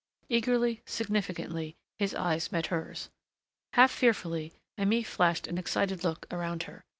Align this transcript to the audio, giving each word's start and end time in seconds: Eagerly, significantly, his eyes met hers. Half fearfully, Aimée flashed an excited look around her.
Eagerly, 0.29 0.81
significantly, 0.87 1.75
his 1.99 2.15
eyes 2.15 2.51
met 2.51 2.65
hers. 2.73 3.11
Half 3.73 3.91
fearfully, 3.91 4.51
Aimée 4.75 5.05
flashed 5.05 5.45
an 5.45 5.59
excited 5.59 6.03
look 6.03 6.25
around 6.33 6.63
her. 6.63 6.83